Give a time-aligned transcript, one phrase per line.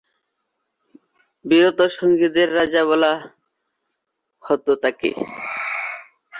[1.45, 3.11] বিরহ-সঙ্গীত রাজা বলা
[4.43, 5.09] হত তাকে।